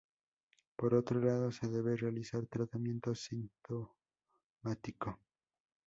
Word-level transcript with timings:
Por 0.77 0.95
otro 0.95 1.19
lado, 1.19 1.51
se 1.51 1.67
debe 1.67 1.95
realizar 1.95 2.47
tratamiento 2.47 3.13
sintomático. 3.13 3.85